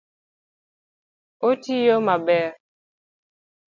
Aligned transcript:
Otiyo 1.47 1.95
maber? 2.05 2.47